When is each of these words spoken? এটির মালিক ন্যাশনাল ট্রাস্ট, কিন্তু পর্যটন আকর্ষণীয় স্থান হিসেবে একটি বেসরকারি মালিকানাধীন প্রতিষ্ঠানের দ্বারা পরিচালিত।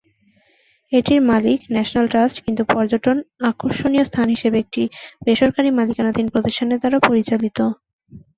এটির 0.91 1.21
মালিক 1.31 1.59
ন্যাশনাল 1.73 2.05
ট্রাস্ট, 2.07 2.37
কিন্তু 2.45 2.61
পর্যটন 2.73 3.17
আকর্ষণীয় 3.49 4.05
স্থান 4.09 4.27
হিসেবে 4.35 4.57
একটি 4.59 4.81
বেসরকারি 5.25 5.69
মালিকানাধীন 5.71 6.27
প্রতিষ্ঠানের 6.33 6.79
দ্বারা 6.81 6.97
পরিচালিত। 7.07 7.57